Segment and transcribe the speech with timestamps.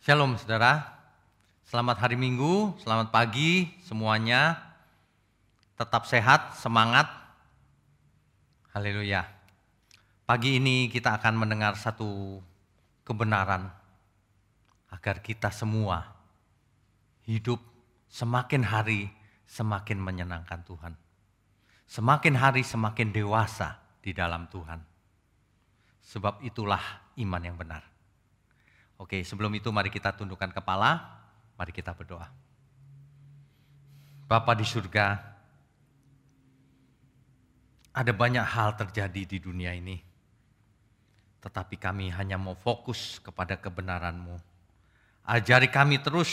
[0.00, 0.96] Shalom saudara,
[1.68, 4.56] selamat hari Minggu, selamat pagi semuanya.
[5.76, 7.04] Tetap sehat, semangat.
[8.72, 9.28] Haleluya.
[10.24, 12.40] Pagi ini kita akan mendengar satu
[13.04, 13.68] kebenaran
[14.88, 16.08] agar kita semua
[17.28, 17.60] hidup
[18.08, 19.12] semakin hari
[19.44, 20.96] semakin menyenangkan Tuhan.
[21.84, 24.80] Semakin hari semakin dewasa di dalam Tuhan.
[26.00, 26.80] Sebab itulah
[27.20, 27.89] iman yang benar.
[29.00, 31.00] Oke, sebelum itu mari kita tundukkan kepala,
[31.56, 32.28] mari kita berdoa.
[34.28, 35.16] Bapa di surga,
[37.96, 39.96] ada banyak hal terjadi di dunia ini.
[41.40, 44.36] Tetapi kami hanya mau fokus kepada kebenaran-Mu.
[45.24, 46.28] Ajari kami terus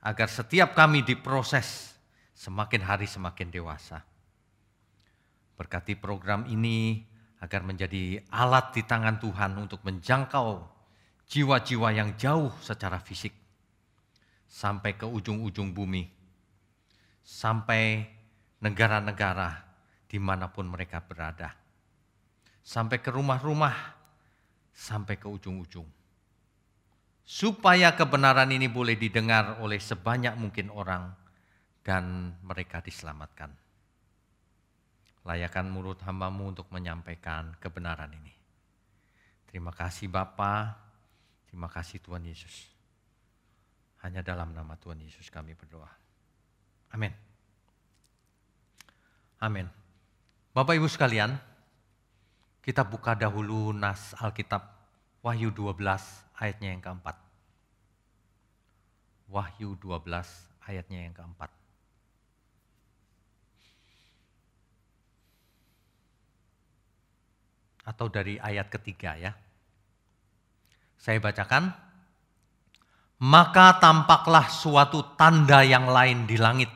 [0.00, 1.92] agar setiap kami diproses
[2.32, 4.00] semakin hari semakin dewasa.
[5.60, 7.04] Berkati program ini
[7.44, 10.79] agar menjadi alat di tangan Tuhan untuk menjangkau
[11.30, 13.30] jiwa-jiwa yang jauh secara fisik
[14.50, 16.10] sampai ke ujung-ujung bumi,
[17.22, 18.02] sampai
[18.58, 19.62] negara-negara
[20.10, 21.54] di mana pun mereka berada,
[22.66, 23.94] sampai ke rumah-rumah,
[24.74, 25.86] sampai ke ujung-ujung.
[27.22, 31.14] Supaya kebenaran ini boleh didengar oleh sebanyak mungkin orang
[31.86, 33.54] dan mereka diselamatkan.
[35.22, 38.34] Layakan mulut hambamu untuk menyampaikan kebenaran ini.
[39.46, 40.89] Terima kasih Bapa,
[41.50, 42.70] terima kasih Tuhan Yesus.
[44.06, 45.90] Hanya dalam nama Tuhan Yesus kami berdoa.
[46.94, 47.12] Amin.
[49.42, 49.66] Amin.
[50.54, 51.34] Bapak Ibu sekalian,
[52.62, 54.62] kita buka dahulu nas Alkitab
[55.20, 55.84] Wahyu 12
[56.38, 57.16] ayatnya yang keempat.
[59.28, 60.06] Wahyu 12
[60.64, 61.50] ayatnya yang keempat.
[67.84, 69.32] Atau dari ayat ketiga ya.
[71.00, 71.72] Saya bacakan.
[73.24, 76.68] Maka tampaklah suatu tanda yang lain di langit.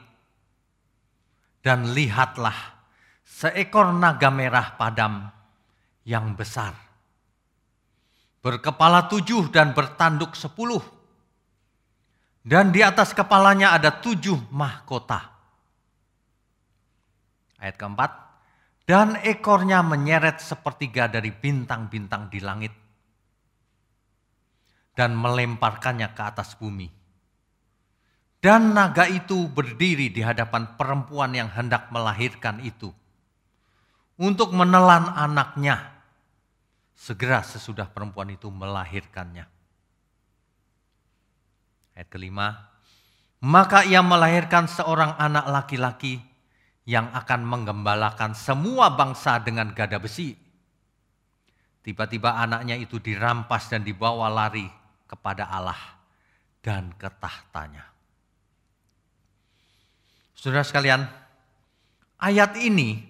[1.61, 2.57] Dan lihatlah
[3.25, 5.29] seekor naga merah padam
[6.05, 6.73] yang besar.
[8.45, 10.81] Berkepala tujuh dan bertanduk sepuluh.
[12.45, 15.33] Dan di atas kepalanya ada tujuh mahkota.
[17.57, 18.13] Ayat keempat.
[18.85, 22.84] Dan ekornya menyeret sepertiga dari bintang-bintang di langit.
[24.95, 26.87] Dan melemparkannya ke atas bumi.
[28.45, 32.93] Dan naga itu berdiri di hadapan perempuan yang hendak melahirkan itu.
[34.21, 35.97] Untuk menelan anaknya.
[36.93, 39.49] Segera sesudah perempuan itu melahirkannya.
[41.97, 42.69] Ayat kelima.
[43.41, 46.21] Maka ia melahirkan seorang anak laki-laki
[46.85, 50.37] yang akan menggembalakan semua bangsa dengan gada besi.
[51.81, 55.79] Tiba-tiba anaknya itu dirampas dan dibawa lari kepada Allah
[56.65, 57.85] dan ke tahtanya.
[60.35, 61.05] Saudara sekalian,
[62.21, 63.01] ayat ini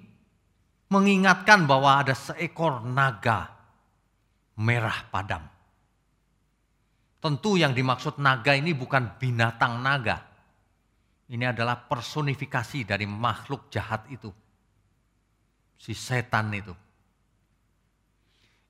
[0.90, 3.50] mengingatkan bahwa ada seekor naga
[4.58, 5.42] merah padam.
[7.18, 10.20] Tentu yang dimaksud naga ini bukan binatang naga.
[11.24, 14.28] Ini adalah personifikasi dari makhluk jahat itu.
[15.80, 16.74] Si setan itu.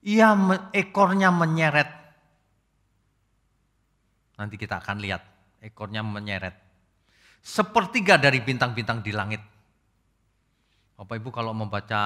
[0.06, 0.38] Ia
[0.70, 2.03] ekornya menyeret.
[4.34, 5.22] Nanti kita akan lihat
[5.62, 6.54] ekornya menyeret.
[7.44, 9.42] Sepertiga dari bintang-bintang di langit.
[10.94, 12.02] Bapak Ibu kalau membaca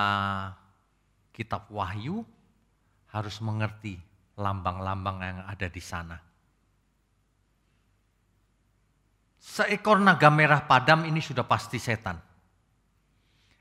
[1.32, 2.24] kitab Wahyu
[3.14, 3.96] harus mengerti
[4.36, 6.18] lambang-lambang yang ada di sana.
[9.38, 12.18] Seekor naga merah padam ini sudah pasti setan.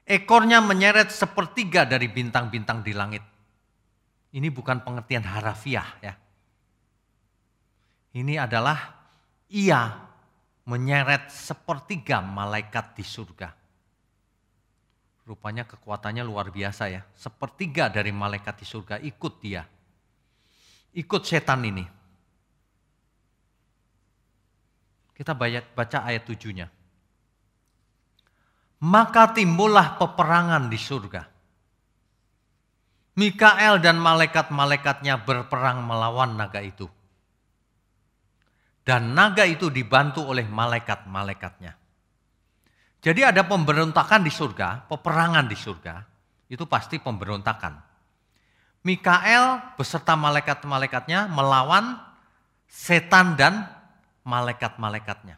[0.07, 3.23] Ekornya menyeret sepertiga dari bintang-bintang di langit.
[4.31, 6.13] Ini bukan pengertian harafiah ya.
[8.15, 8.77] Ini adalah
[9.51, 10.07] ia
[10.67, 13.49] menyeret sepertiga malaikat di surga.
[15.27, 17.03] Rupanya kekuatannya luar biasa ya.
[17.11, 19.63] Sepertiga dari malaikat di surga ikut dia.
[20.95, 21.83] Ikut setan ini.
[25.11, 26.67] Kita baca ayat tujuhnya.
[28.77, 31.21] Maka timbullah peperangan di surga.
[33.17, 36.85] Mikael dan malaikat-malaikatnya berperang melawan naga itu.
[38.87, 41.75] Dan naga itu dibantu oleh malaikat-malaikatnya.
[43.03, 46.07] Jadi ada pemberontakan di surga, peperangan di surga,
[46.47, 47.83] itu pasti pemberontakan.
[48.87, 51.99] Mikael beserta malaikat-malaikatnya melawan
[52.71, 53.67] setan dan
[54.23, 55.35] malaikat-malaikatnya.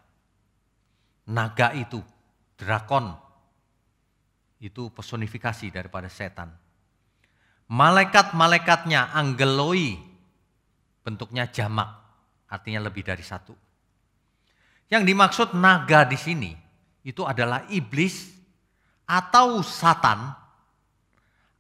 [1.34, 2.06] Naga itu,
[2.54, 3.18] drakon,
[4.62, 6.54] itu personifikasi daripada setan.
[7.66, 9.98] Malaikat-malaikatnya, angeloi,
[11.02, 11.99] bentuknya jamak.
[12.50, 13.54] Artinya lebih dari satu.
[14.90, 16.52] Yang dimaksud naga di sini
[17.06, 18.34] itu adalah iblis
[19.06, 20.34] atau satan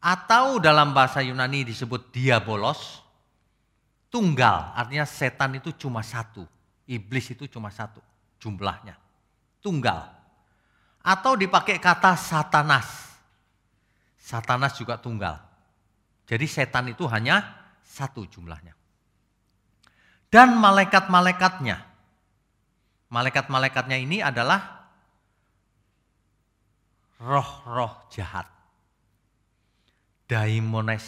[0.01, 3.05] atau dalam bahasa Yunani disebut diabolos
[4.09, 4.73] tunggal.
[4.73, 6.41] Artinya setan itu cuma satu.
[6.89, 8.01] Iblis itu cuma satu
[8.41, 8.97] jumlahnya.
[9.61, 10.09] Tunggal.
[11.05, 13.13] Atau dipakai kata satanas.
[14.17, 15.37] Satanas juga tunggal.
[16.25, 17.45] Jadi setan itu hanya
[17.85, 18.78] satu jumlahnya
[20.29, 21.89] dan malaikat-malaikatnya
[23.09, 24.85] malaikat-malaikatnya ini adalah
[27.19, 28.47] roh-roh jahat.
[30.29, 31.05] Daimones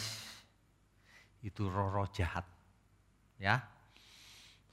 [1.46, 2.42] itu roh-roh jahat.
[3.38, 3.62] Ya.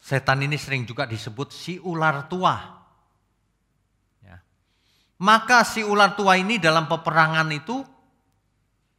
[0.01, 2.57] Setan ini sering juga disebut si ular tua.
[4.25, 4.41] Ya.
[5.21, 7.77] Maka si ular tua ini dalam peperangan itu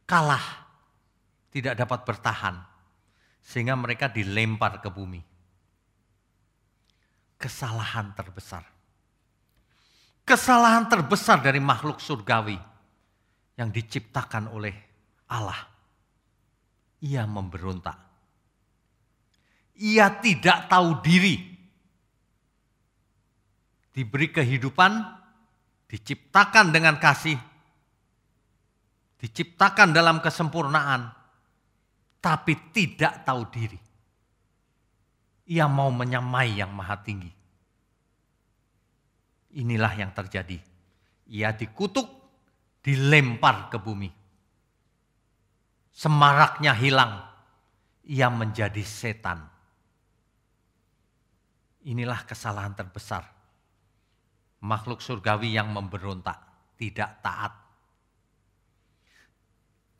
[0.07, 0.63] kalah.
[1.51, 2.55] Tidak dapat bertahan.
[3.43, 5.19] Sehingga mereka dilempar ke bumi.
[7.41, 8.61] Kesalahan terbesar
[10.31, 12.55] kesalahan terbesar dari makhluk surgawi
[13.59, 14.71] yang diciptakan oleh
[15.27, 15.67] Allah.
[17.03, 17.97] Ia memberontak.
[19.81, 21.35] Ia tidak tahu diri.
[23.91, 24.91] Diberi kehidupan,
[25.91, 27.35] diciptakan dengan kasih,
[29.19, 31.11] diciptakan dalam kesempurnaan,
[32.23, 33.90] tapi tidak tahu diri.
[35.51, 37.27] Ia mau menyamai yang maha tinggi.
[39.59, 40.55] Inilah yang terjadi.
[41.27, 42.07] Ia dikutuk,
[42.79, 44.07] dilempar ke bumi.
[45.91, 47.19] Semaraknya hilang,
[48.07, 49.43] ia menjadi setan.
[51.83, 53.27] Inilah kesalahan terbesar.
[54.63, 56.39] Makhluk surgawi yang memberontak,
[56.79, 57.51] tidak taat.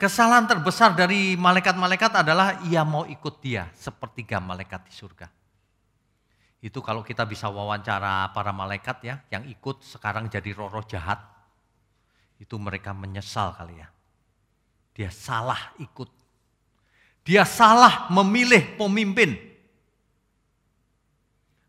[0.00, 5.41] Kesalahan terbesar dari malaikat-malaikat adalah ia mau ikut dia sepertiga malaikat di surga.
[6.62, 11.18] Itu kalau kita bisa wawancara para malaikat ya, yang ikut sekarang jadi roh-roh jahat.
[12.38, 13.90] Itu mereka menyesal kali ya.
[14.94, 16.06] Dia salah ikut.
[17.26, 19.34] Dia salah memilih pemimpin.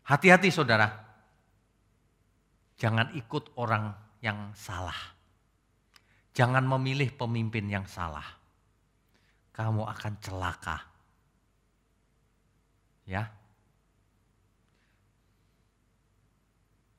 [0.06, 0.86] Hati-hati saudara.
[2.78, 3.90] Jangan ikut orang
[4.22, 5.14] yang salah.
[6.34, 8.26] Jangan memilih pemimpin yang salah.
[9.54, 10.78] Kamu akan celaka.
[13.06, 13.30] Ya,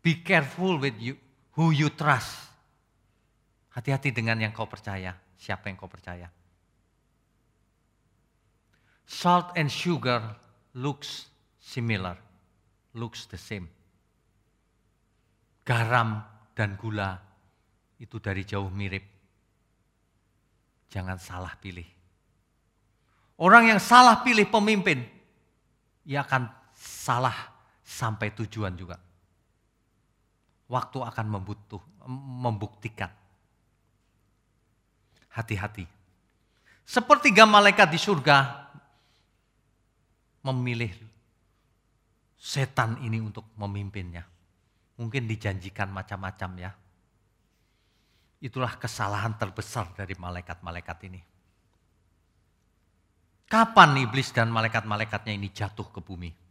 [0.06, 1.18] Be careful with you,
[1.58, 2.38] who you trust.
[3.74, 5.18] Hati-hati dengan yang kau percaya.
[5.34, 6.30] Siapa yang kau percaya?
[9.10, 10.22] Salt and sugar
[10.78, 11.26] looks
[11.58, 12.14] similar,
[12.94, 13.66] looks the same.
[15.66, 16.22] Garam
[16.54, 17.18] dan gula
[17.98, 19.02] itu dari jauh mirip.
[20.94, 21.90] Jangan salah pilih.
[23.42, 25.02] Orang yang salah pilih pemimpin,
[26.06, 26.46] ia akan
[26.78, 27.34] salah
[27.82, 29.02] sampai tujuan juga.
[30.66, 31.82] Waktu akan membutuh,
[32.42, 33.14] membuktikan.
[35.30, 35.86] Hati-hati.
[36.86, 38.66] Sepertiga malaikat di surga
[40.46, 40.94] memilih
[42.38, 44.22] setan ini untuk memimpinnya.
[44.96, 46.72] Mungkin dijanjikan macam-macam ya.
[48.40, 51.22] Itulah kesalahan terbesar dari malaikat-malaikat ini.
[53.50, 56.45] Kapan iblis dan malaikat-malaikatnya ini jatuh ke bumi?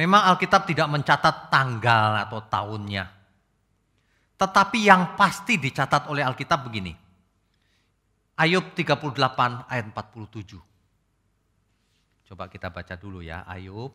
[0.00, 3.04] Memang Alkitab tidak mencatat tanggal atau tahunnya.
[4.40, 6.96] Tetapi yang pasti dicatat oleh Alkitab begini.
[8.40, 10.56] Ayub 38 ayat 47.
[12.32, 13.92] Coba kita baca dulu ya, Ayub.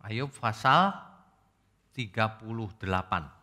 [0.00, 0.96] Ayub pasal
[1.92, 3.39] 38.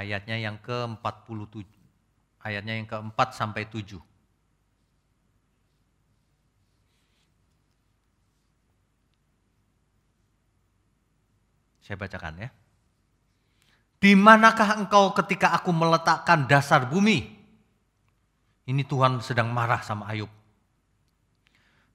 [0.00, 1.68] Ayatnya yang ke-47.
[2.40, 4.00] Ayatnya yang ke-4 sampai 7.
[11.84, 12.48] Saya bacakan ya.
[14.00, 17.36] Di manakah engkau ketika aku meletakkan dasar bumi?
[18.64, 20.30] Ini Tuhan sedang marah sama Ayub.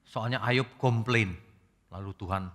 [0.06, 1.34] Soalnya Ayub komplain.
[1.90, 2.46] Lalu Tuhan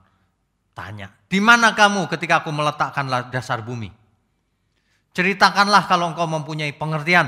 [0.71, 4.00] tanya, di mana kamu ketika aku meletakkan dasar bumi?
[5.11, 7.27] Ceritakanlah kalau engkau mempunyai pengertian.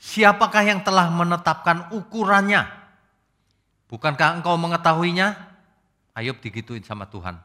[0.00, 2.64] Siapakah yang telah menetapkan ukurannya?
[3.92, 5.36] Bukankah engkau mengetahuinya?
[6.16, 7.36] Ayub digituin sama Tuhan.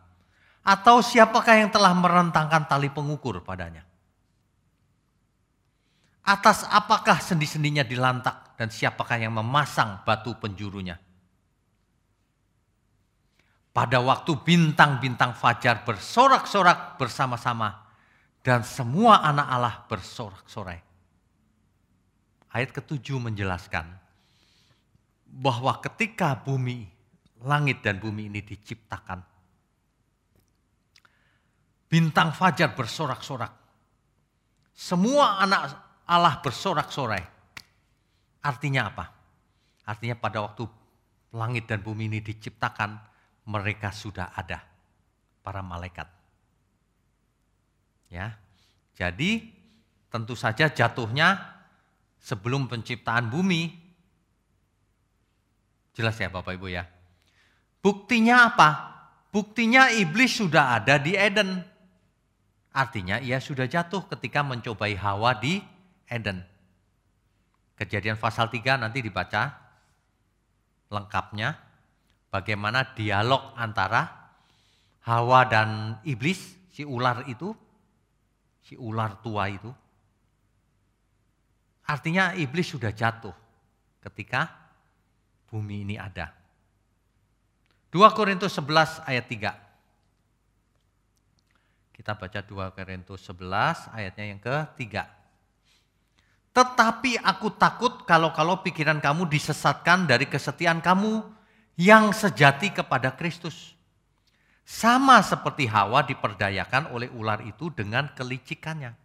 [0.63, 3.83] Atau siapakah yang telah merentangkan tali pengukur padanya?
[6.21, 11.01] Atas apakah sendi-sendinya dilantak dan siapakah yang memasang batu penjurunya?
[13.71, 17.80] Pada waktu bintang-bintang fajar bersorak-sorak bersama-sama
[18.41, 20.79] dan semua anak Allah bersorak-sorai.
[22.51, 23.87] Ayat ketujuh menjelaskan
[25.31, 26.89] bahwa ketika bumi,
[27.47, 29.23] langit dan bumi ini diciptakan,
[31.87, 33.53] bintang fajar bersorak-sorak.
[34.75, 35.61] Semua anak
[36.09, 37.23] Allah bersorak-sorai.
[38.41, 39.05] Artinya apa?
[39.85, 40.65] Artinya pada waktu
[41.31, 42.99] langit dan bumi ini diciptakan,
[43.47, 44.59] mereka sudah ada,
[45.39, 46.20] para malaikat.
[48.11, 48.35] Ya,
[48.99, 49.47] jadi
[50.11, 51.39] tentu saja jatuhnya
[52.19, 53.71] sebelum penciptaan bumi.
[55.95, 56.83] Jelas ya Bapak Ibu ya.
[57.79, 58.69] Buktinya apa?
[59.31, 61.63] Buktinya iblis sudah ada di Eden.
[62.75, 65.63] Artinya ia sudah jatuh ketika mencobai Hawa di
[66.07, 66.43] Eden.
[67.79, 69.55] Kejadian pasal 3 nanti dibaca
[70.91, 71.55] lengkapnya.
[72.31, 74.07] Bagaimana dialog antara
[75.03, 77.51] Hawa dan iblis, si ular itu,
[78.61, 79.73] si ular tua itu.
[81.85, 83.33] Artinya iblis sudah jatuh
[84.01, 84.47] ketika
[85.51, 86.31] bumi ini ada.
[87.91, 89.51] 2 Korintus 11 ayat 3.
[91.91, 95.11] Kita baca 2 Korintus 11 ayatnya yang ketiga.
[96.51, 101.23] Tetapi aku takut kalau-kalau pikiran kamu disesatkan dari kesetiaan kamu
[101.79, 103.75] yang sejati kepada Kristus.
[104.71, 108.95] Sama seperti Hawa diperdayakan oleh ular itu dengan kelicikannya.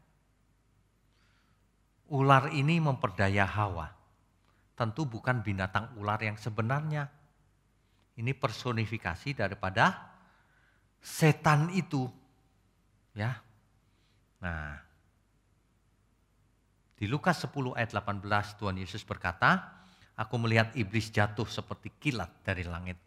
[2.06, 3.90] Ular ini memperdaya Hawa.
[4.78, 7.11] Tentu bukan binatang ular yang sebenarnya.
[8.14, 10.06] Ini personifikasi daripada
[11.02, 12.06] setan itu.
[13.18, 13.42] Ya.
[14.38, 14.78] Nah,
[16.94, 18.23] di Lukas 10 ayat 18
[18.54, 19.82] Tuhan Yesus berkata,
[20.14, 23.05] Aku melihat iblis jatuh seperti kilat dari langit.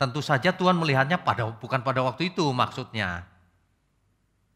[0.00, 3.28] Tentu saja Tuhan melihatnya pada bukan pada waktu itu maksudnya.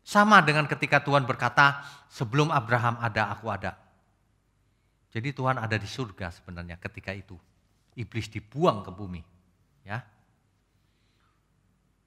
[0.00, 3.76] Sama dengan ketika Tuhan berkata, sebelum Abraham ada, aku ada.
[5.12, 7.36] Jadi Tuhan ada di surga sebenarnya ketika itu.
[7.92, 9.20] Iblis dibuang ke bumi.
[9.84, 10.00] Ya.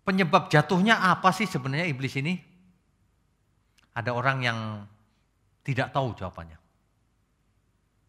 [0.01, 2.41] Penyebab jatuhnya apa sih sebenarnya iblis ini?
[3.93, 4.59] Ada orang yang
[5.61, 6.57] tidak tahu jawabannya.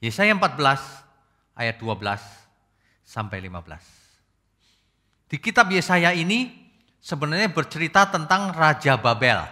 [0.00, 5.28] Yesaya 14 ayat 12 sampai 15.
[5.28, 6.56] Di kitab Yesaya ini
[6.98, 9.44] sebenarnya bercerita tentang Raja Babel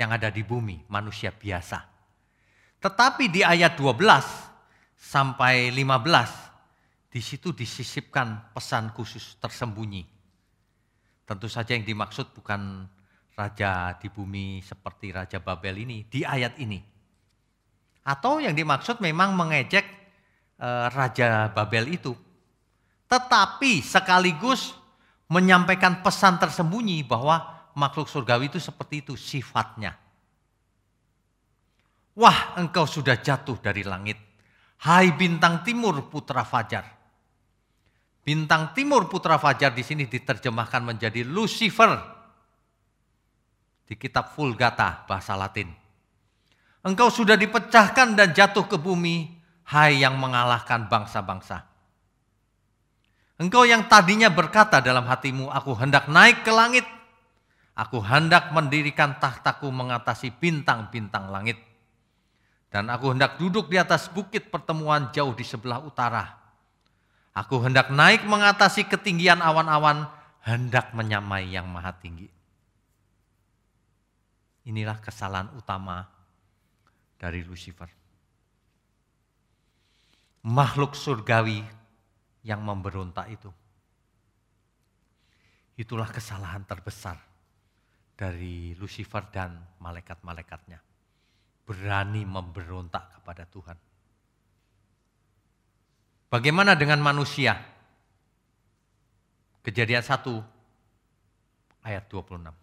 [0.00, 1.84] yang ada di bumi, manusia biasa.
[2.80, 4.00] Tetapi di ayat 12
[4.96, 6.49] sampai 15
[7.10, 10.06] di situ disisipkan pesan khusus tersembunyi.
[11.26, 12.86] Tentu saja yang dimaksud bukan
[13.34, 16.78] raja di bumi seperti Raja Babel ini di ayat ini.
[18.06, 19.86] Atau yang dimaksud memang mengejek
[20.54, 22.14] e, Raja Babel itu.
[23.10, 24.74] Tetapi sekaligus
[25.26, 27.42] menyampaikan pesan tersembunyi bahwa
[27.74, 29.98] makhluk surgawi itu seperti itu sifatnya.
[32.14, 34.18] Wah engkau sudah jatuh dari langit.
[34.82, 36.99] Hai bintang timur putra fajar.
[38.20, 41.96] Bintang timur putra fajar di sini diterjemahkan menjadi Lucifer
[43.88, 45.72] di kitab Vulgata bahasa Latin.
[46.84, 49.40] Engkau sudah dipecahkan dan jatuh ke bumi,
[49.72, 51.64] hai yang mengalahkan bangsa-bangsa.
[53.40, 56.84] Engkau yang tadinya berkata dalam hatimu, aku hendak naik ke langit.
[57.72, 61.56] Aku hendak mendirikan tahtaku mengatasi bintang-bintang langit.
[62.68, 66.39] Dan aku hendak duduk di atas bukit pertemuan jauh di sebelah utara
[67.40, 70.04] Aku hendak naik mengatasi ketinggian awan-awan,
[70.44, 72.28] hendak menyamai yang maha tinggi.
[74.68, 76.04] Inilah kesalahan utama
[77.16, 77.88] dari Lucifer.
[80.44, 81.64] Makhluk surgawi
[82.44, 83.48] yang memberontak itu.
[85.80, 87.16] Itulah kesalahan terbesar
[88.20, 90.76] dari Lucifer dan malaikat-malaikatnya.
[91.64, 93.89] Berani memberontak kepada Tuhan.
[96.30, 97.58] Bagaimana dengan manusia?
[99.66, 102.54] Kejadian 1 ayat 26.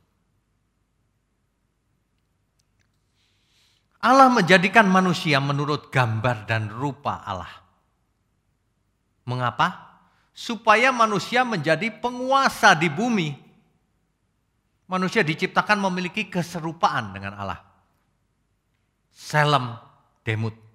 [4.07, 7.51] Allah menjadikan manusia menurut gambar dan rupa Allah.
[9.27, 9.99] Mengapa?
[10.31, 13.35] Supaya manusia menjadi penguasa di bumi.
[14.87, 17.59] Manusia diciptakan memiliki keserupaan dengan Allah.
[19.11, 19.75] Selem
[20.23, 20.66] demut.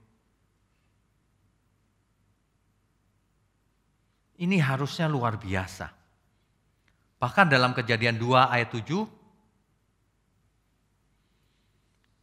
[4.42, 5.86] Ini harusnya luar biasa.
[7.22, 9.22] Bahkan dalam kejadian 2 ayat 7,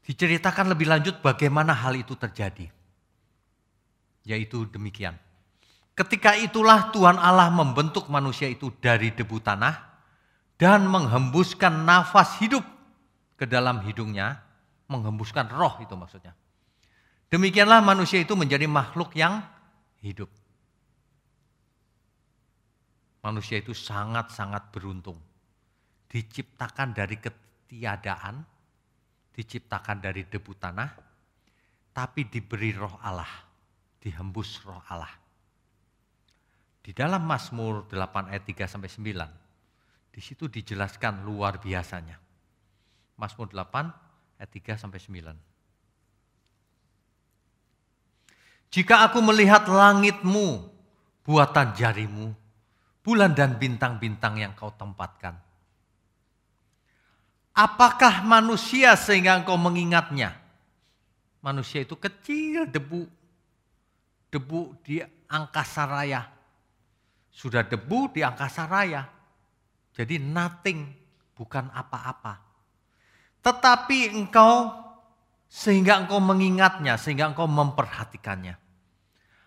[0.10, 2.66] Diceritakan lebih lanjut bagaimana hal itu terjadi.
[4.26, 5.14] Yaitu demikian.
[5.94, 9.78] Ketika itulah Tuhan Allah membentuk manusia itu dari debu tanah
[10.58, 12.66] dan menghembuskan nafas hidup
[13.38, 14.42] ke dalam hidungnya,
[14.90, 16.34] menghembuskan roh itu maksudnya.
[17.30, 19.46] Demikianlah manusia itu menjadi makhluk yang
[20.02, 20.34] hidup.
[23.20, 25.20] Manusia itu sangat-sangat beruntung.
[26.10, 28.42] Diciptakan dari ketiadaan,
[29.36, 30.90] diciptakan dari debu tanah,
[31.92, 33.30] tapi diberi roh Allah,
[34.00, 35.12] dihembus roh Allah.
[36.80, 42.18] Di dalam Mazmur 8 ayat 3 sampai 9, di situ dijelaskan luar biasanya.
[43.20, 45.36] Mazmur 8 ayat 3 sampai 9.
[48.70, 50.72] Jika aku melihat langitmu,
[51.26, 52.32] buatan jarimu,
[53.10, 55.34] bulan dan bintang-bintang yang kau tempatkan.
[57.58, 60.38] Apakah manusia sehingga engkau mengingatnya?
[61.42, 63.10] Manusia itu kecil debu.
[64.30, 66.30] Debu di angkasa raya.
[67.34, 69.10] Sudah debu di angkasa raya.
[69.98, 70.86] Jadi nothing,
[71.34, 72.38] bukan apa-apa.
[73.42, 74.70] Tetapi engkau
[75.50, 78.54] sehingga engkau mengingatnya, sehingga engkau memperhatikannya.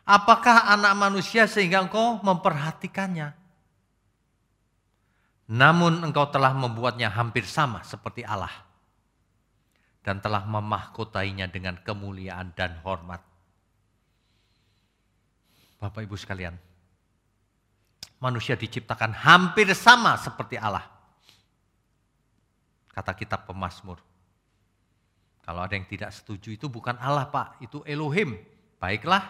[0.02, 3.41] Apakah anak manusia sehingga engkau memperhatikannya?
[5.52, 8.52] Namun engkau telah membuatnya hampir sama seperti Allah.
[10.00, 13.20] Dan telah memahkotainya dengan kemuliaan dan hormat.
[15.78, 16.56] Bapak ibu sekalian,
[18.18, 20.88] manusia diciptakan hampir sama seperti Allah.
[22.90, 24.00] Kata kitab pemazmur.
[25.42, 28.38] Kalau ada yang tidak setuju itu bukan Allah Pak, itu Elohim.
[28.78, 29.22] Baiklah.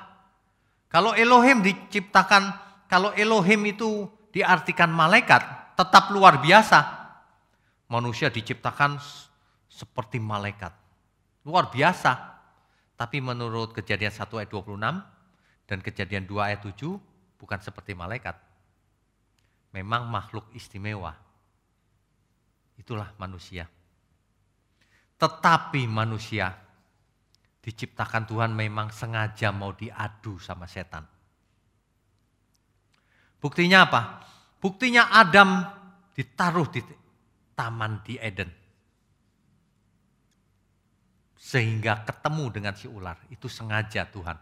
[0.89, 2.53] Kalau Elohim diciptakan,
[2.89, 7.03] kalau Elohim itu diartikan malaikat, tetap luar biasa.
[7.89, 8.97] Manusia diciptakan
[9.69, 10.73] seperti malaikat.
[11.45, 12.33] Luar biasa.
[12.97, 14.79] Tapi menurut kejadian 1 ayat 26
[15.67, 16.97] dan kejadian 2 ayat 7
[17.41, 18.39] bukan seperti malaikat.
[19.75, 21.17] Memang makhluk istimewa.
[22.79, 23.67] Itulah manusia.
[25.19, 26.51] Tetapi manusia
[27.63, 31.07] diciptakan Tuhan memang sengaja mau diadu sama setan.
[33.39, 34.03] Buktinya apa?
[34.63, 35.67] Buktinya Adam
[36.15, 36.81] ditaruh di
[37.59, 38.47] taman di Eden.
[41.35, 43.19] Sehingga ketemu dengan si ular.
[43.27, 44.39] Itu sengaja Tuhan.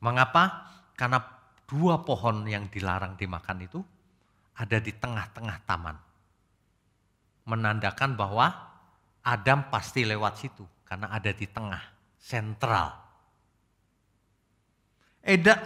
[0.00, 0.72] Mengapa?
[0.96, 1.20] Karena
[1.68, 3.84] dua pohon yang dilarang dimakan itu
[4.56, 5.96] ada di tengah-tengah taman.
[7.44, 8.48] Menandakan bahwa
[9.20, 11.82] Adam pasti lewat situ karena ada di tengah,
[12.16, 12.96] sentral.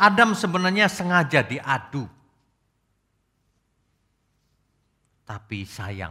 [0.00, 2.19] Adam sebenarnya sengaja diadu.
[5.30, 6.10] Tapi sayang,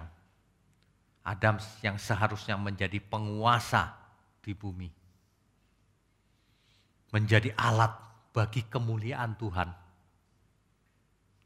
[1.28, 3.92] Adam yang seharusnya menjadi penguasa
[4.40, 4.88] di bumi.
[7.12, 7.92] Menjadi alat
[8.32, 9.68] bagi kemuliaan Tuhan.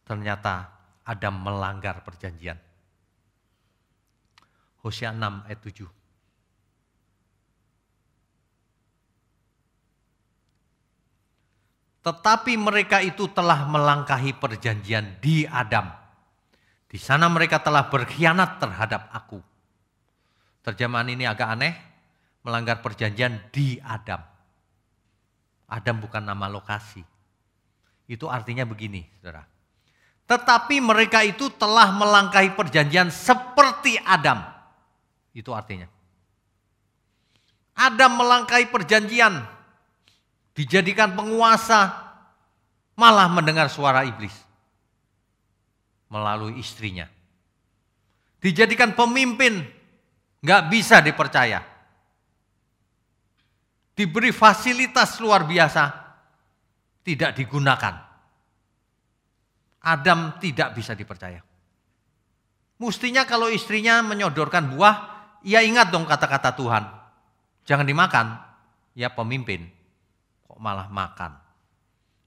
[0.05, 0.69] Ternyata
[1.01, 2.59] Adam melanggar perjanjian
[4.83, 5.87] Hosea 6 ayat 7.
[12.03, 16.02] Tetapi mereka itu telah melangkahi perjanjian di Adam.
[16.93, 19.41] Di sana mereka telah berkhianat terhadap aku.
[20.61, 21.73] Terjemahan ini agak aneh,
[22.45, 24.21] melanggar perjanjian di Adam.
[25.73, 27.01] Adam bukan nama lokasi.
[28.05, 29.41] Itu artinya begini, saudara.
[30.29, 34.45] Tetapi mereka itu telah melangkahi perjanjian seperti Adam.
[35.33, 35.89] Itu artinya.
[37.73, 39.41] Adam melangkai perjanjian,
[40.53, 41.89] dijadikan penguasa,
[42.93, 44.52] malah mendengar suara iblis
[46.13, 47.09] melalui istrinya.
[48.37, 49.65] Dijadikan pemimpin,
[50.45, 51.65] nggak bisa dipercaya.
[53.97, 55.83] Diberi fasilitas luar biasa,
[57.01, 57.97] tidak digunakan.
[59.83, 61.41] Adam tidak bisa dipercaya.
[62.77, 64.95] Mestinya kalau istrinya menyodorkan buah,
[65.41, 66.83] ya ingat dong kata-kata Tuhan.
[67.65, 68.27] Jangan dimakan.
[68.93, 69.71] Ya pemimpin.
[70.45, 71.33] Kok malah makan.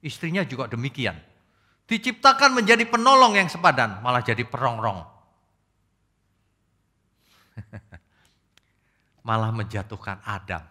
[0.02, 1.16] Istrinya juga demikian.
[1.86, 4.02] Diciptakan menjadi penolong yang sepadan.
[4.02, 5.06] Malah jadi perongrong.
[9.26, 10.66] malah menjatuhkan Adam.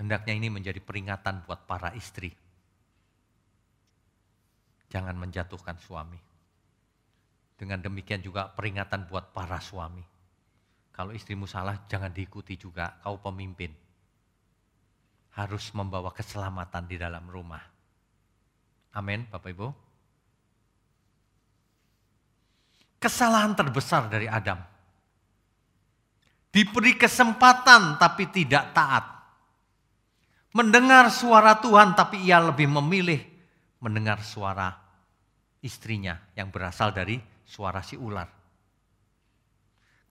[0.00, 2.32] Hendaknya ini menjadi peringatan buat para istri.
[4.90, 6.18] Jangan menjatuhkan suami.
[7.54, 10.02] Dengan demikian juga peringatan buat para suami.
[10.92, 13.81] Kalau istrimu salah jangan diikuti juga, kau pemimpin.
[15.32, 17.62] Harus membawa keselamatan di dalam rumah.
[18.92, 19.68] Amin Bapak Ibu.
[23.00, 24.60] Kesalahan terbesar dari Adam.
[26.52, 29.04] Diberi kesempatan tapi tidak taat.
[30.52, 33.24] Mendengar suara Tuhan tapi ia lebih memilih
[33.80, 34.68] mendengar suara
[35.64, 37.16] istrinya yang berasal dari
[37.48, 38.28] suara si ular.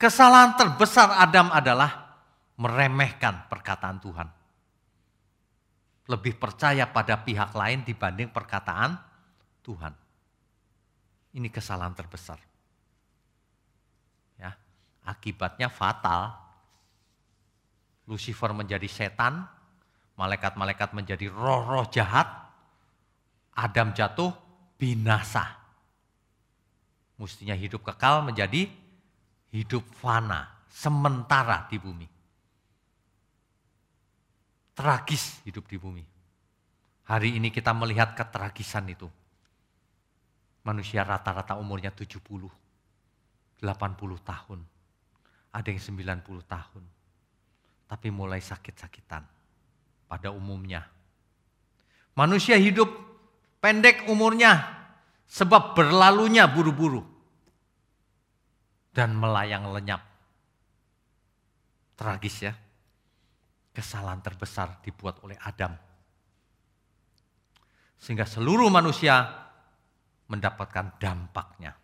[0.02, 2.18] Kesalahan terbesar Adam adalah
[2.58, 4.41] meremehkan perkataan Tuhan.
[6.10, 8.98] Lebih percaya pada pihak lain dibanding perkataan
[9.62, 9.94] Tuhan.
[11.32, 12.40] Ini kesalahan terbesar.
[14.42, 14.58] Ya,
[15.06, 16.36] akibatnya fatal.
[18.10, 19.46] Lucifer menjadi setan,
[20.20, 22.28] malaikat-malaikat menjadi roh-roh jahat,
[23.56, 24.34] Adam jatuh
[24.76, 25.62] binasa.
[27.16, 28.68] Mestinya hidup kekal menjadi
[29.54, 32.08] hidup fana, sementara di bumi.
[34.72, 36.04] Tragis hidup di bumi.
[37.12, 39.10] Hari ini kita melihat ketragisan itu.
[40.64, 43.68] Manusia rata-rata umurnya 70, 80
[44.22, 44.60] tahun.
[45.52, 46.84] Ada yang 90 tahun.
[47.92, 49.28] Tapi mulai sakit-sakitan
[50.08, 50.88] pada umumnya.
[52.16, 52.88] Manusia hidup
[53.60, 54.64] pendek umurnya
[55.28, 57.04] sebab berlalunya buru-buru
[58.92, 60.04] dan melayang lenyap.
[61.96, 62.54] Tragis ya.
[63.72, 65.72] Kesalahan terbesar dibuat oleh Adam.
[67.96, 69.32] Sehingga seluruh manusia
[70.28, 71.76] mendapatkan dampaknya.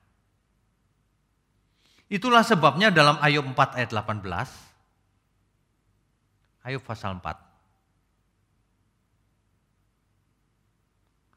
[2.07, 4.23] Itulah sebabnya dalam Ayub 4 ayat 18.
[6.63, 7.35] Ayub pasal 4.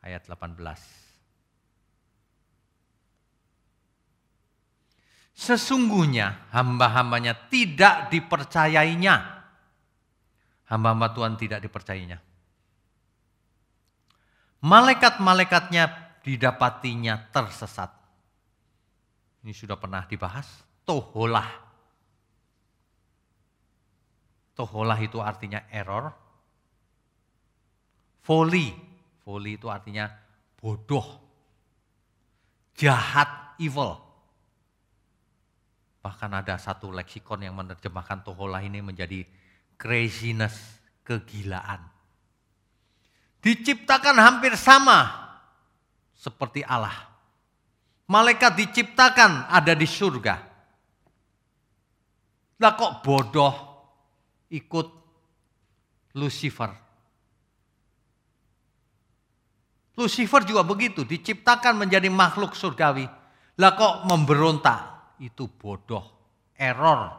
[0.06, 1.00] Ayat 18.
[5.40, 9.39] Sesungguhnya hamba-hambanya tidak dipercayainya.
[10.70, 12.22] Hamba-hamba Tuhan tidak dipercayainya.
[14.62, 15.90] Malaikat-malaikatnya
[16.22, 17.90] didapatinya tersesat.
[19.42, 20.46] Ini sudah pernah dibahas.
[20.86, 21.50] Toholah.
[24.54, 26.12] Toholah itu artinya error.
[28.22, 28.70] Folly.
[29.26, 30.06] Folly itu artinya
[30.54, 31.18] bodoh.
[32.78, 34.10] Jahat, evil
[36.00, 39.20] Bahkan ada satu leksikon yang menerjemahkan toholah ini menjadi
[39.80, 40.52] craziness,
[41.00, 41.80] kegilaan.
[43.40, 45.08] Diciptakan hampir sama
[46.12, 47.08] seperti Allah.
[48.04, 50.36] Malaikat diciptakan ada di surga.
[52.60, 53.54] Lah kok bodoh
[54.52, 54.86] ikut
[56.20, 56.68] Lucifer.
[59.96, 63.08] Lucifer juga begitu, diciptakan menjadi makhluk surgawi.
[63.56, 64.90] Lah kok memberontak?
[65.20, 66.02] itu bodoh,
[66.56, 67.12] error,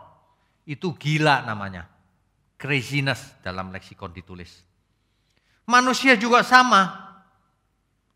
[0.66, 1.86] itu gila namanya.
[2.62, 4.62] Craziness dalam leksikon ditulis.
[5.66, 7.10] Manusia juga sama.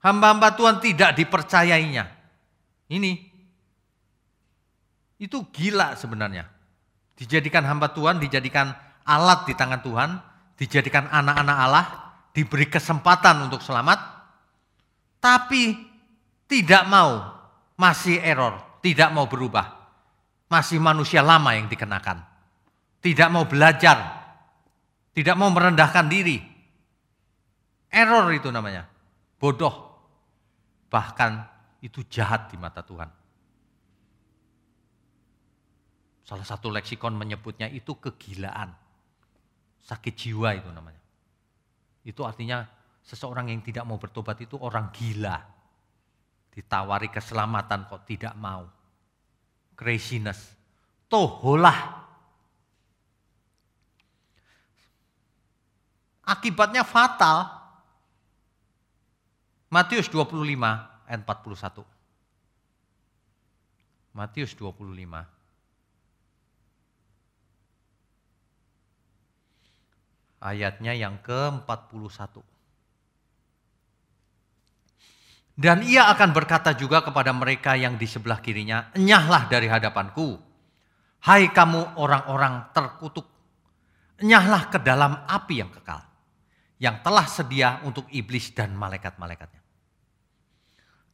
[0.06, 2.06] Hamba-hamba Tuhan tidak dipercayainya.
[2.94, 3.26] Ini.
[5.18, 6.46] Itu gila sebenarnya.
[7.18, 8.70] Dijadikan hamba Tuhan, dijadikan
[9.02, 10.10] alat di tangan Tuhan,
[10.62, 11.86] dijadikan anak-anak Allah,
[12.36, 13.98] diberi kesempatan untuk selamat,
[15.24, 15.74] tapi
[16.46, 17.34] tidak mau,
[17.80, 19.74] masih error, tidak mau berubah.
[20.46, 22.22] Masih manusia lama yang dikenakan.
[23.02, 24.25] Tidak mau belajar.
[25.16, 26.36] Tidak mau merendahkan diri.
[27.88, 28.84] Error itu namanya.
[29.40, 29.96] Bodoh.
[30.92, 31.32] Bahkan
[31.80, 33.08] itu jahat di mata Tuhan.
[36.28, 38.76] Salah satu leksikon menyebutnya itu kegilaan.
[39.86, 41.00] Sakit jiwa itu namanya.
[42.04, 42.68] Itu artinya
[43.06, 45.38] seseorang yang tidak mau bertobat itu orang gila.
[46.52, 48.68] Ditawari keselamatan kok tidak mau
[49.80, 50.52] craziness.
[51.08, 52.05] Toholah.
[56.26, 57.54] Akibatnya fatal.
[59.70, 60.58] Matius 25
[61.06, 61.86] ayat 41.
[64.18, 65.28] Matius 25.
[70.42, 72.42] Ayatnya yang ke-41.
[75.56, 80.36] Dan ia akan berkata juga kepada mereka yang di sebelah kirinya, enyahlah dari hadapanku.
[81.24, 83.26] Hai kamu orang-orang terkutuk,
[84.20, 86.15] enyahlah ke dalam api yang kekal.
[86.80, 89.62] Yang telah sedia untuk iblis dan malaikat-malaikatnya.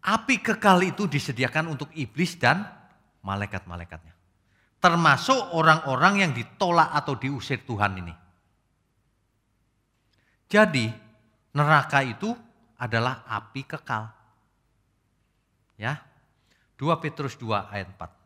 [0.02, 2.66] Api kekal itu disediakan untuk iblis dan
[3.22, 4.14] malaikat-malaikatnya.
[4.82, 8.14] Termasuk orang-orang yang ditolak atau diusir Tuhan ini.
[10.50, 10.90] Jadi
[11.54, 12.34] neraka itu
[12.82, 14.22] adalah api kekal
[15.82, 15.98] Ya.
[16.78, 18.21] 2 Petrus 2 ayat 4.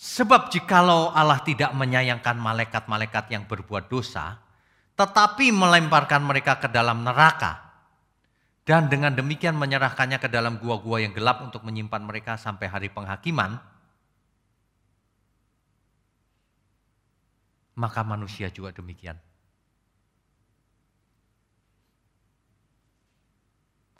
[0.00, 4.40] Sebab jikalau Allah tidak menyayangkan malaikat-malaikat yang berbuat dosa,
[4.96, 7.60] tetapi melemparkan mereka ke dalam neraka,
[8.64, 13.60] dan dengan demikian menyerahkannya ke dalam gua-gua yang gelap untuk menyimpan mereka sampai hari penghakiman,
[17.76, 19.20] maka manusia juga demikian.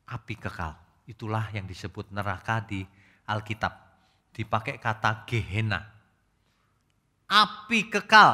[0.09, 2.89] Api kekal, itulah yang disebut neraka di
[3.29, 3.90] Alkitab.
[4.31, 5.81] Dipakai kata Gehenna.
[7.31, 8.33] Api kekal.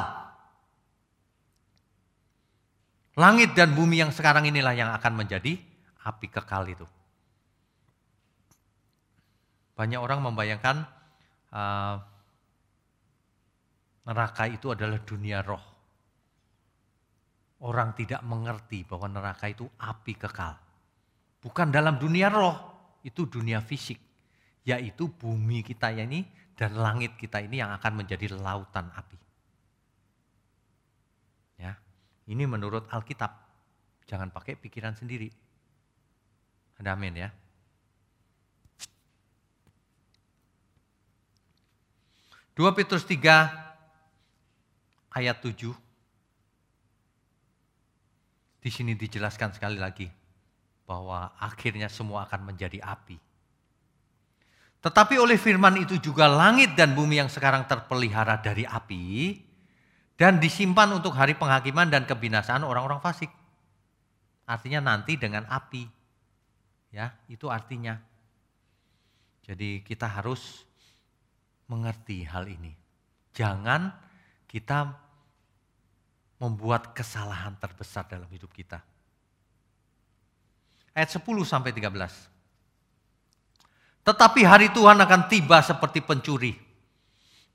[3.17, 5.57] Langit dan bumi yang sekarang inilah yang akan menjadi
[6.05, 6.85] api kekal itu.
[9.77, 10.85] Banyak orang membayangkan
[11.53, 11.97] uh,
[14.05, 15.61] neraka itu adalah dunia roh.
[17.61, 20.53] Orang tidak mengerti bahwa neraka itu api kekal.
[21.41, 22.57] Bukan dalam dunia roh,
[23.01, 24.06] itu dunia fisik.
[24.67, 26.27] Yaitu bumi kita ini
[26.59, 29.27] dan langit kita ini yang akan menjadi lautan api.
[32.27, 33.31] Ini menurut Alkitab.
[34.03, 35.31] Jangan pakai pikiran sendiri.
[36.75, 37.31] Ada amin ya.
[42.51, 43.23] Dua Petrus 3
[45.15, 45.71] ayat 7.
[48.59, 50.11] Di sini dijelaskan sekali lagi
[50.83, 53.15] bahwa akhirnya semua akan menjadi api.
[54.87, 59.35] Tetapi oleh firman itu juga langit dan bumi yang sekarang terpelihara dari api
[60.15, 63.27] dan disimpan untuk hari penghakiman dan kebinasaan orang-orang fasik.
[64.47, 65.83] Artinya nanti dengan api.
[66.95, 67.99] Ya, itu artinya.
[69.43, 70.63] Jadi kita harus
[71.67, 72.71] mengerti hal ini.
[73.35, 73.91] Jangan
[74.47, 74.87] kita
[76.39, 78.79] membuat kesalahan terbesar dalam hidup kita.
[80.95, 82.36] Ayat 10 sampai 13.
[84.07, 86.55] Tetapi hari Tuhan akan tiba seperti pencuri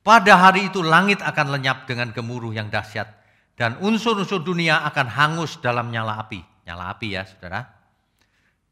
[0.03, 3.07] pada hari itu langit akan lenyap dengan gemuruh yang dahsyat
[3.55, 6.43] dan unsur-unsur dunia akan hangus dalam nyala api.
[6.67, 7.63] Nyala api ya saudara.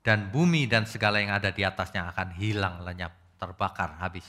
[0.02, 4.26] Dan bumi dan segala yang ada di atasnya akan hilang lenyap, terbakar habis.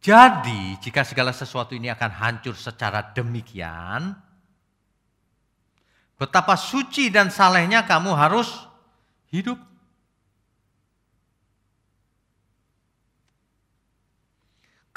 [0.00, 4.14] Jadi jika segala sesuatu ini akan hancur secara demikian,
[6.16, 8.48] betapa suci dan salehnya kamu harus
[9.28, 9.67] hidup.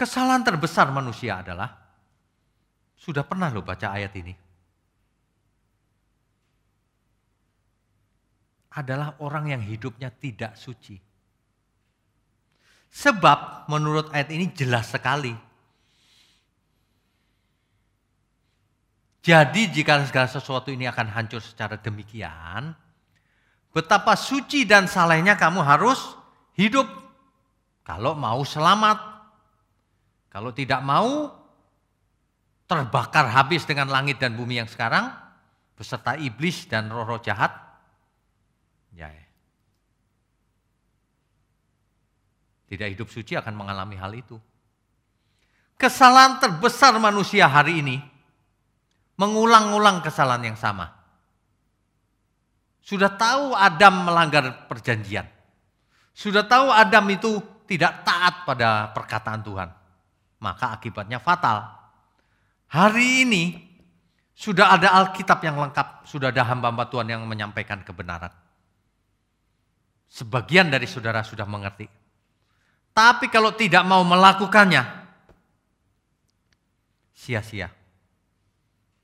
[0.02, 1.78] Kesalahan terbesar manusia adalah,
[2.98, 4.34] sudah pernah lo baca ayat ini?
[8.82, 10.98] Adalah orang yang hidupnya tidak suci.
[12.90, 15.38] Sebab menurut ayat ini jelas sekali.
[19.22, 22.74] Jadi jika segala sesuatu ini akan hancur secara demikian,
[23.70, 26.18] betapa suci dan salehnya kamu harus
[26.58, 26.90] hidup
[27.86, 29.11] kalau mau selamat.
[30.32, 31.28] Kalau tidak mau
[32.64, 35.12] terbakar habis dengan langit dan bumi yang sekarang
[35.76, 37.52] beserta iblis dan roh-roh jahat.
[38.96, 39.12] Ya.
[42.72, 44.40] Tidak hidup suci akan mengalami hal itu.
[45.76, 48.00] Kesalahan terbesar manusia hari ini
[49.20, 50.96] mengulang-ulang kesalahan yang sama.
[52.80, 55.28] Sudah tahu Adam melanggar perjanjian.
[56.16, 59.81] Sudah tahu Adam itu tidak taat pada perkataan Tuhan
[60.42, 61.70] maka akibatnya fatal.
[62.74, 63.44] Hari ini
[64.34, 68.34] sudah ada Alkitab yang lengkap, sudah ada hamba-hamba Tuhan yang menyampaikan kebenaran.
[70.12, 71.88] Sebagian dari saudara sudah mengerti.
[72.92, 74.84] Tapi kalau tidak mau melakukannya,
[77.16, 77.72] sia-sia.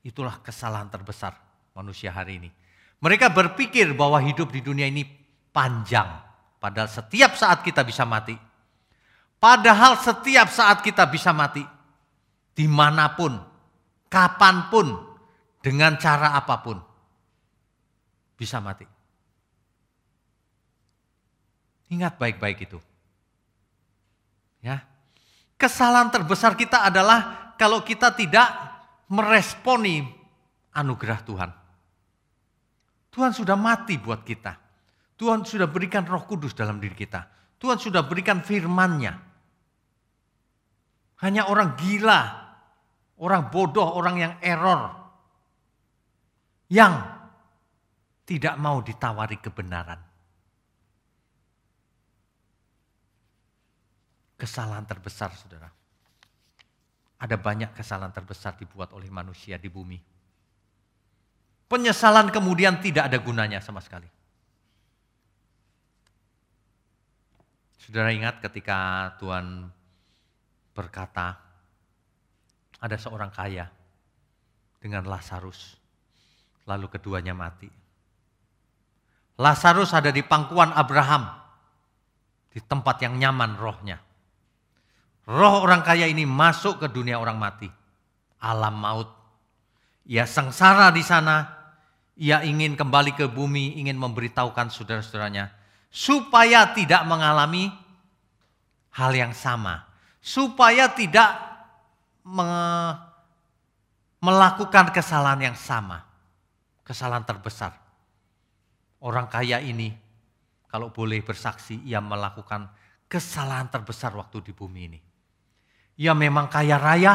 [0.04, 1.32] Itulah kesalahan terbesar
[1.72, 2.50] manusia hari ini.
[2.98, 5.06] Mereka berpikir bahwa hidup di dunia ini
[5.54, 6.18] panjang.
[6.58, 8.47] Padahal setiap saat kita bisa mati.
[9.38, 11.62] Padahal setiap saat kita bisa mati.
[12.58, 13.38] Di mana pun,
[14.10, 14.98] kapan pun,
[15.62, 16.78] dengan cara apa pun.
[18.34, 18.82] Bisa mati.
[21.94, 22.78] Ingat baik-baik itu.
[24.58, 24.82] Ya.
[25.54, 28.50] Kesalahan terbesar kita adalah kalau kita tidak
[29.10, 30.06] meresponi
[30.74, 31.50] anugerah Tuhan.
[33.14, 34.54] Tuhan sudah mati buat kita.
[35.18, 37.26] Tuhan sudah berikan roh kudus dalam diri kita.
[37.58, 39.27] Tuhan sudah berikan firman-Nya.
[41.18, 42.20] Hanya orang gila,
[43.18, 44.94] orang bodoh, orang yang error,
[46.70, 46.94] yang
[48.28, 49.98] tidak mau ditawari kebenaran.
[54.38, 55.66] Kesalahan terbesar, saudara.
[57.18, 59.98] Ada banyak kesalahan terbesar dibuat oleh manusia di bumi.
[61.66, 64.06] Penyesalan kemudian tidak ada gunanya sama sekali.
[67.82, 69.72] Saudara ingat ketika Tuhan
[70.78, 71.34] berkata,
[72.78, 73.66] ada seorang kaya
[74.78, 75.74] dengan Lazarus,
[76.70, 77.66] lalu keduanya mati.
[79.38, 81.30] Lazarus ada di pangkuan Abraham.
[82.48, 84.02] Di tempat yang nyaman rohnya.
[85.28, 87.68] Roh orang kaya ini masuk ke dunia orang mati.
[88.42, 89.10] Alam maut.
[90.08, 91.44] Ia sengsara di sana.
[92.18, 95.54] Ia ingin kembali ke bumi, ingin memberitahukan saudara-saudaranya.
[95.92, 97.70] Supaya tidak mengalami
[98.96, 99.87] hal yang sama.
[100.28, 101.40] Supaya tidak
[102.28, 102.44] me
[104.20, 106.04] melakukan kesalahan yang sama.
[106.84, 107.72] Kesalahan terbesar.
[109.00, 109.94] Orang kaya ini
[110.68, 112.68] kalau boleh bersaksi ia melakukan
[113.08, 115.00] kesalahan terbesar waktu di bumi ini.
[115.98, 117.14] Ia memang kaya raya,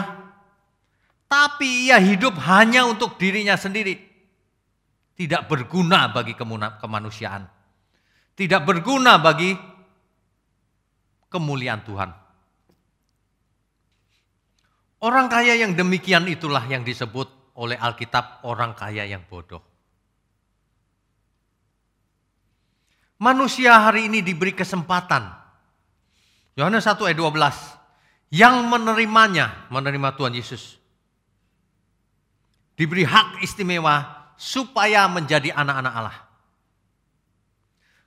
[1.30, 4.00] tapi ia hidup hanya untuk dirinya sendiri.
[5.14, 6.34] Tidak berguna bagi
[6.82, 7.46] kemanusiaan.
[8.34, 9.54] Tidak berguna bagi
[11.30, 12.23] kemuliaan Tuhan.
[15.04, 17.28] Orang kaya yang demikian itulah yang disebut
[17.60, 19.60] oleh Alkitab orang kaya yang bodoh.
[23.20, 25.28] Manusia hari ini diberi kesempatan.
[26.56, 28.32] Yohanes 1 ayat 12.
[28.32, 30.80] Yang menerimanya, menerima Tuhan Yesus.
[32.80, 34.08] Diberi hak istimewa
[34.40, 36.18] supaya menjadi anak-anak Allah.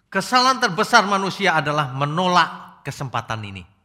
[0.08, 3.75] Kesalahan terbesar manusia adalah menolak kesempatan ini.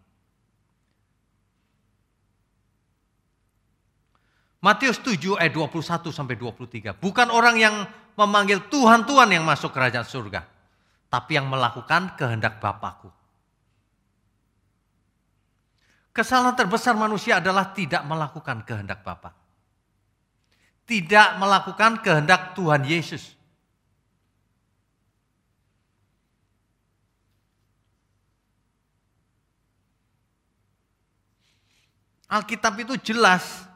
[4.62, 6.94] Matius 7 ayat 21 sampai 23.
[7.02, 7.76] Bukan orang yang
[8.14, 10.46] memanggil Tuhan Tuhan yang masuk kerajaan surga.
[11.10, 13.10] Tapi yang melakukan kehendak Bapakku.
[16.14, 19.34] Kesalahan terbesar manusia adalah tidak melakukan kehendak Bapak.
[20.86, 23.34] Tidak melakukan kehendak Tuhan Yesus.
[32.30, 33.71] Alkitab itu jelas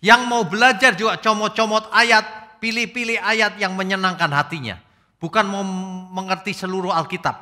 [0.06, 4.78] Yang mau belajar juga comot-comot ayat, pilih-pilih ayat yang menyenangkan hatinya.
[5.18, 5.66] Bukan mau
[6.14, 7.34] mengerti seluruh Alkitab.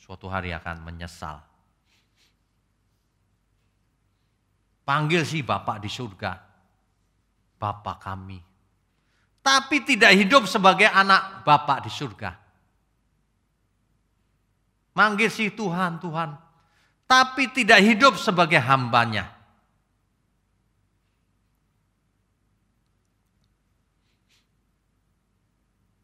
[0.00, 1.44] Suatu hari akan menyesal.
[4.88, 6.32] Panggil si Bapak di surga.
[7.60, 8.40] Bapak kami.
[9.44, 12.41] Tapi tidak hidup sebagai anak Bapak di surga
[14.92, 16.36] Manggil si Tuhan, Tuhan.
[17.08, 19.28] Tapi tidak hidup sebagai hambanya.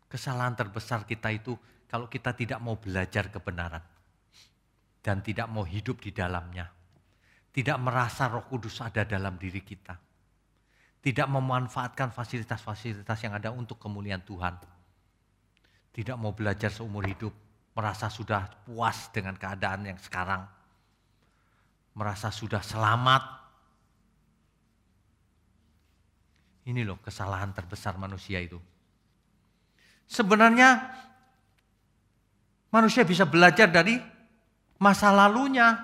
[0.09, 1.53] Kesalahan terbesar kita itu
[1.89, 3.85] kalau kita tidak mau belajar kebenaran.
[5.05, 6.69] Dan tidak mau hidup di dalamnya.
[7.53, 9.97] Tidak merasa roh kudus ada dalam diri kita.
[10.99, 14.61] Tidak memanfaatkan fasilitas-fasilitas yang ada untuk kemuliaan Tuhan.
[15.93, 17.48] Tidak mau belajar seumur hidup
[17.79, 20.43] merasa sudah puas dengan keadaan yang sekarang,
[21.95, 23.23] merasa sudah selamat.
[26.67, 28.59] Ini loh kesalahan terbesar manusia itu.
[30.11, 30.91] Sebenarnya
[32.75, 33.95] manusia bisa belajar dari
[34.83, 35.79] masa lalunya,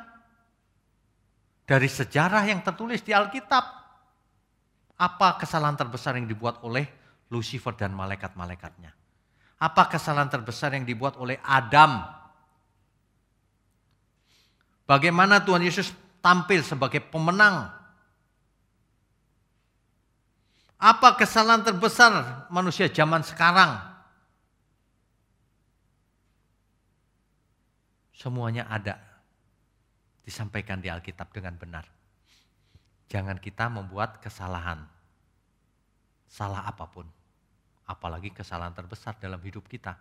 [1.62, 3.86] dari sejarah yang tertulis di Alkitab.
[4.98, 6.90] Apa kesalahan terbesar yang dibuat oleh
[7.30, 9.03] Lucifer dan malaikat-malaikatnya?
[9.58, 12.02] Apa kesalahan terbesar yang dibuat oleh Adam?
[14.84, 17.70] Bagaimana Tuhan Yesus tampil sebagai pemenang?
[20.76, 23.80] Apa kesalahan terbesar manusia zaman sekarang?
[28.12, 29.00] Semuanya ada.
[30.24, 31.88] Disampaikan di Alkitab dengan benar.
[33.08, 34.84] Jangan kita membuat kesalahan.
[36.28, 37.06] Salah apa pun
[37.84, 39.96] apalagi kesalahan terbesar dalam hidup kita.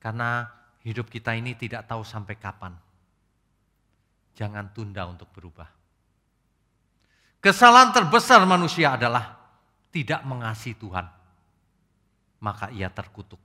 [0.00, 0.48] Karena
[0.84, 2.74] hidup kita ini tidak tahu sampai kapan.
[4.30, 5.68] jangan tunda untuk berubah.
[7.44, 9.36] Kesalahan terbesar manusia adalah
[9.92, 11.04] tidak mengasihi Tuhan.
[12.40, 13.36] Maka ia terkutuk.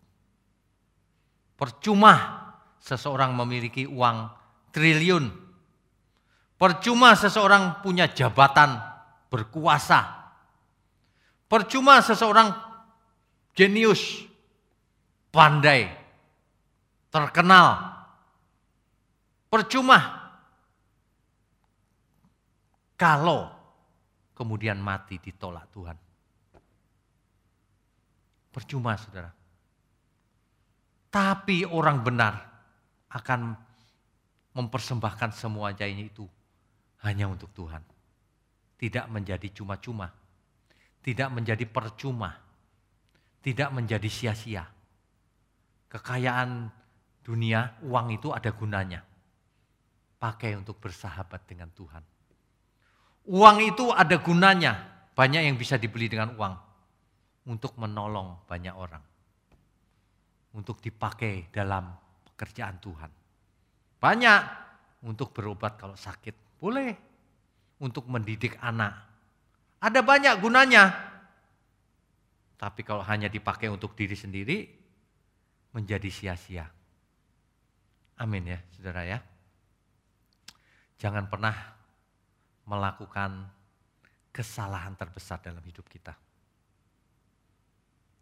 [1.59, 2.43] Percuma
[2.79, 4.31] seseorang memiliki uang
[4.71, 5.25] triliun.
[6.55, 8.79] Percuma seseorang punya jabatan
[9.27, 10.31] berkuasa.
[11.51, 12.74] Percuma seseorang
[13.55, 14.27] jenius,
[15.31, 15.87] pandai,
[17.09, 17.95] terkenal.
[19.47, 19.99] Percuma
[22.99, 23.47] kalau
[24.35, 25.97] kemudian mati ditolak Tuhan.
[28.51, 29.31] Percuma saudara.
[31.07, 32.35] Tapi orang benar
[33.15, 33.55] akan
[34.55, 36.27] mempersembahkan semua jaya itu
[37.07, 37.79] hanya untuk Tuhan.
[38.75, 40.11] Tidak menjadi cuma-cuma.
[40.99, 42.44] Tidak menjadi percuma.
[43.45, 44.65] Tidak menjadi sia-sia.
[45.85, 46.65] Kekayaan
[47.21, 49.05] dunia, uang itu ada gunanya.
[50.17, 52.01] Pakai untuk bersahabat dengan Tuhan.
[53.29, 54.73] Uang itu ada gunanya.
[55.13, 56.53] Banyak yang bisa dibeli dengan uang.
[57.45, 59.05] Untuk menolong banyak orang
[60.55, 61.91] untuk dipakai dalam
[62.31, 63.11] pekerjaan Tuhan.
[63.99, 64.41] Banyak
[65.03, 66.95] untuk berobat kalau sakit, boleh.
[67.75, 68.95] Untuk mendidik anak,
[69.83, 71.11] ada banyak gunanya.
[72.55, 74.57] Tapi kalau hanya dipakai untuk diri sendiri,
[75.75, 76.65] menjadi sia-sia.
[78.15, 79.19] Amin ya, saudara ya.
[80.95, 81.51] Jangan pernah
[82.63, 83.51] melakukan
[84.31, 86.15] kesalahan terbesar dalam hidup kita.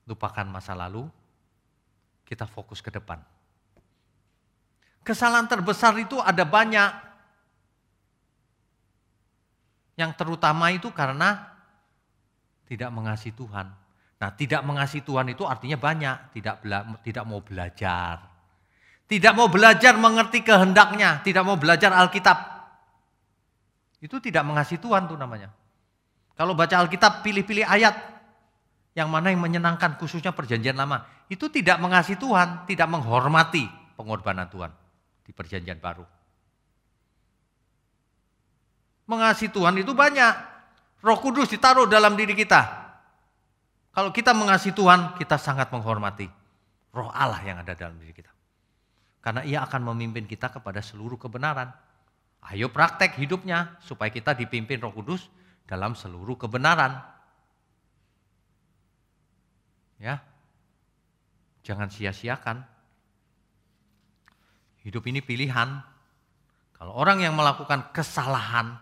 [0.10, 1.06] Lupakan masa lalu,
[2.26, 3.22] kita fokus ke depan.
[5.06, 6.92] Kesalahan terbesar itu ada banyak.
[9.94, 11.54] Yang terutama itu karena
[12.66, 13.83] tidak mengasihi Tuhan.
[14.24, 18.24] Nah, tidak mengasihi Tuhan itu artinya banyak, tidak bela, tidak mau belajar.
[19.04, 22.40] Tidak mau belajar mengerti kehendaknya, tidak mau belajar Alkitab.
[24.00, 25.52] Itu tidak mengasihi Tuhan tuh namanya.
[26.40, 28.00] Kalau baca Alkitab pilih-pilih ayat,
[28.96, 31.04] yang mana yang menyenangkan khususnya perjanjian lama.
[31.28, 33.68] Itu tidak mengasihi Tuhan, tidak menghormati
[34.00, 34.72] pengorbanan Tuhan
[35.28, 36.08] di perjanjian baru.
[39.04, 40.56] Mengasihi Tuhan itu banyak.
[41.04, 42.83] Roh Kudus ditaruh dalam diri kita.
[43.94, 46.26] Kalau kita mengasihi Tuhan, kita sangat menghormati
[46.98, 48.34] roh Allah yang ada dalam diri kita.
[49.22, 51.70] Karena ia akan memimpin kita kepada seluruh kebenaran.
[52.50, 55.30] Ayo praktek hidupnya supaya kita dipimpin roh kudus
[55.70, 57.06] dalam seluruh kebenaran.
[60.02, 60.26] Ya.
[61.64, 62.66] Jangan sia-siakan.
[64.84, 65.80] Hidup ini pilihan.
[66.76, 68.76] Kalau orang yang melakukan kesalahan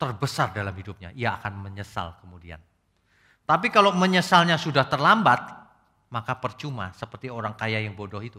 [0.00, 2.56] terbesar dalam hidupnya, ia akan menyesal kemudian.
[3.50, 5.42] Tapi kalau menyesalnya sudah terlambat,
[6.14, 8.38] maka percuma seperti orang kaya yang bodoh itu.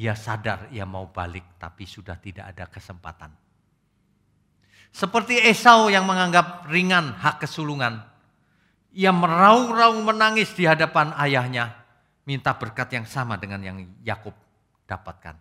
[0.00, 3.28] Ia sadar ia mau balik tapi sudah tidak ada kesempatan.
[4.88, 8.00] Seperti Esau yang menganggap ringan hak kesulungan,
[8.96, 11.84] ia meraung-raung menangis di hadapan ayahnya,
[12.24, 14.32] minta berkat yang sama dengan yang Yakub
[14.88, 15.36] dapatkan.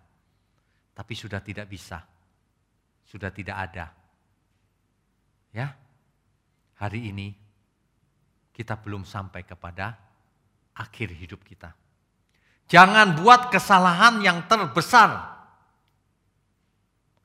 [0.91, 2.03] Tapi sudah tidak bisa.
[3.07, 3.95] Sudah tidak ada.
[5.55, 5.86] Ya.
[6.77, 7.33] Hari ini
[8.53, 9.97] kita belum sampai kepada
[10.77, 11.73] akhir hidup kita.
[12.69, 15.37] Jangan buat kesalahan yang terbesar.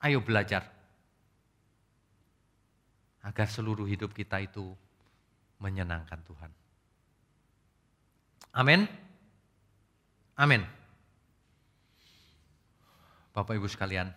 [0.01, 0.65] Ayo belajar.
[3.23, 4.73] Agar seluruh hidup kita itu
[5.61, 6.51] menyenangkan Tuhan.
[8.53, 8.85] Amin.
[10.35, 10.61] Amin.
[13.33, 14.13] Bapak Ibu sekalian,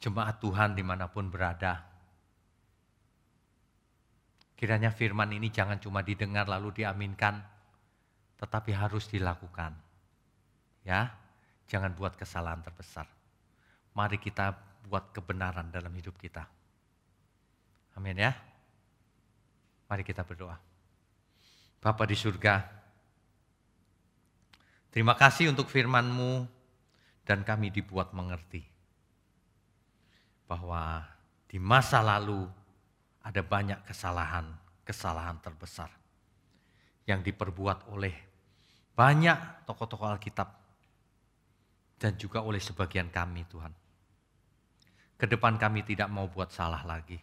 [0.00, 1.84] jemaat Tuhan di mana pun berada,
[4.56, 7.44] kiranya firman ini jangan cuma didengar lalu diaminkan,
[8.40, 9.76] tetapi harus dilakukan.
[10.82, 11.12] Ya,
[11.68, 13.04] jangan buat kesalahan terbesar.
[13.92, 14.56] Mari kita
[14.88, 16.48] buat kebenaran dalam hidup kita.
[17.96, 18.32] Amin ya.
[19.86, 20.56] Mari kita berdoa.
[21.80, 22.66] Bapa di surga,
[24.90, 26.48] terima kasih untuk firman-Mu
[27.22, 28.64] dan kami dibuat mengerti
[30.50, 31.02] bahwa
[31.46, 32.46] di masa lalu
[33.26, 34.46] ada banyak kesalahan,
[34.86, 35.90] kesalahan terbesar
[37.10, 38.14] yang diperbuat oleh
[38.94, 40.48] banyak tokoh-tokoh Alkitab
[41.98, 43.74] dan juga oleh sebagian kami Tuhan.
[45.18, 47.18] Ke depan kami tidak mau buat salah lagi.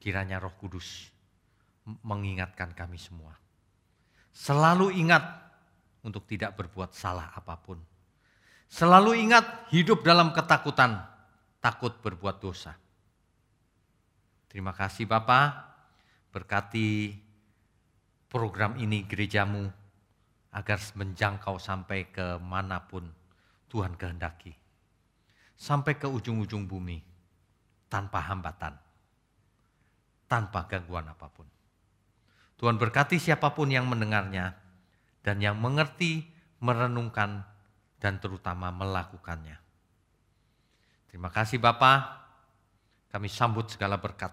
[0.00, 1.12] Kiranya Roh Kudus
[2.02, 3.36] mengingatkan kami semua.
[4.34, 5.22] Selalu ingat
[6.02, 7.78] untuk tidak berbuat salah apa pun.
[8.70, 11.02] Selalu ingat hidup dalam ketakutan,
[11.60, 12.72] takut berbuat dosa.
[14.50, 15.62] Terima kasih Bapak,
[16.34, 17.14] berkati
[18.26, 19.70] program ini gerejamu
[20.50, 23.06] agar menjangkau sampai ke mana pun
[23.70, 24.50] Tuhan kehendaki.
[25.54, 26.98] Sampai ke ujung-ujung bumi
[27.86, 28.74] tanpa hambatan,
[30.26, 31.46] tanpa gangguan apa pun.
[32.58, 34.58] Tuhan berkati siapa pun yang mendengarnya
[35.22, 36.26] dan yang mengerti,
[36.58, 37.46] merenungkan,
[38.02, 39.62] dan terutama melakukannya.
[41.06, 42.19] Terima kasih Bapak,
[43.10, 44.30] kami sambut segala berkat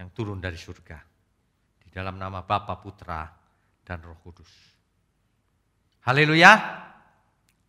[0.00, 0.98] yang turun dari surga.
[1.84, 3.28] Di dalam nama Bapa, Putra,
[3.84, 4.50] dan Roh Kudus.
[6.08, 6.52] Haleluya.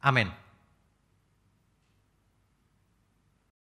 [0.04, 0.43] Amin.